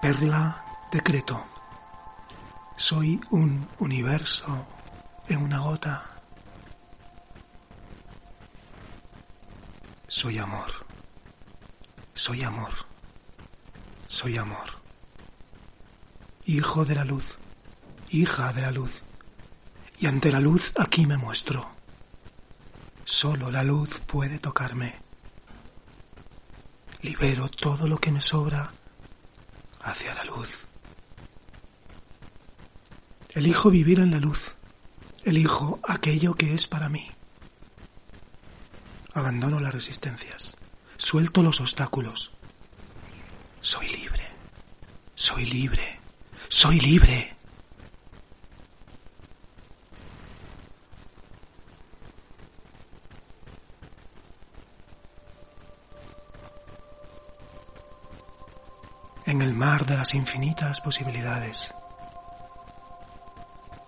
Perla 0.00 0.64
decreto. 0.90 1.44
Soy 2.74 3.20
un 3.32 3.68
universo 3.80 4.66
en 5.28 5.42
una 5.42 5.58
gota. 5.58 6.02
Soy 10.08 10.38
amor. 10.38 10.70
Soy 12.14 12.42
amor. 12.42 12.70
Soy 14.08 14.38
amor. 14.38 14.70
Hijo 16.46 16.86
de 16.86 16.94
la 16.94 17.04
luz. 17.04 17.36
Hija 18.08 18.54
de 18.54 18.62
la 18.62 18.70
luz. 18.70 19.02
Y 19.98 20.06
ante 20.06 20.32
la 20.32 20.40
luz 20.40 20.72
aquí 20.78 21.04
me 21.04 21.18
muestro. 21.18 21.68
Solo 23.04 23.50
la 23.50 23.64
luz 23.64 24.00
puede 24.06 24.38
tocarme. 24.38 24.98
Libero 27.02 27.50
todo 27.50 27.86
lo 27.86 27.98
que 27.98 28.10
me 28.10 28.22
sobra 28.22 28.79
hacia 29.82 30.14
la 30.14 30.24
luz. 30.24 30.66
Elijo 33.30 33.70
vivir 33.70 34.00
en 34.00 34.10
la 34.10 34.18
luz. 34.18 34.54
Elijo 35.24 35.78
aquello 35.86 36.34
que 36.34 36.54
es 36.54 36.66
para 36.66 36.88
mí. 36.88 37.10
Abandono 39.14 39.60
las 39.60 39.74
resistencias. 39.74 40.56
Suelto 40.96 41.42
los 41.42 41.60
obstáculos. 41.60 42.32
Soy 43.60 43.88
libre. 43.88 44.26
Soy 45.14 45.46
libre. 45.46 46.00
Soy 46.48 46.80
libre. 46.80 47.36
En 59.30 59.42
el 59.42 59.54
mar 59.54 59.86
de 59.86 59.96
las 59.96 60.12
infinitas 60.14 60.80
posibilidades 60.80 61.72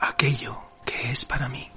aquello 0.00 0.56
que 0.84 1.12
es 1.12 1.24
para 1.24 1.48
mí. 1.48 1.70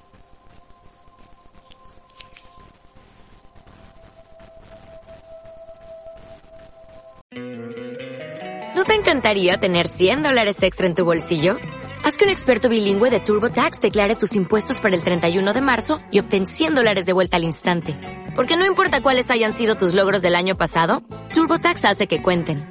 ¿No 8.76 8.84
te 8.84 8.96
encantaría 8.96 9.60
tener 9.60 9.88
100 9.88 10.24
dólares 10.24 10.64
extra 10.64 10.88
en 10.88 10.96
tu 10.96 11.06
bolsillo? 11.06 11.58
Haz 12.04 12.18
que 12.18 12.26
un 12.26 12.32
experto 12.32 12.68
bilingüe 12.68 13.12
de 13.12 13.20
TurboTax 13.20 13.80
declare 13.80 14.16
tus 14.16 14.36
impuestos 14.36 14.80
para 14.80 14.96
el 14.96 15.04
31 15.04 15.54
de 15.54 15.62
marzo 15.62 16.00
y 16.10 16.20
obtén 16.20 16.48
100 16.48 16.74
dólares 16.74 17.06
de 17.06 17.14
vuelta 17.14 17.38
al 17.38 17.44
instante. 17.44 17.96
Porque 18.36 18.58
no 18.58 18.66
importa 18.66 19.04
cuáles 19.04 19.30
hayan 19.30 19.54
sido 19.54 19.76
tus 19.76 19.94
logros 19.94 20.24
del 20.24 20.36
año 20.36 20.58
pasado, 20.58 21.04
TurboTax 21.36 21.86
hace 21.86 22.08
que 22.08 22.24
cuenten. 22.24 22.71